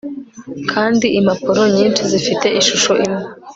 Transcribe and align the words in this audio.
kandi 0.71 1.05
impapuro 1.19 1.61
nyinshi 1.75 2.01
zifite 2.11 2.47
ishusho 2.59 2.91
imwe 3.05 3.23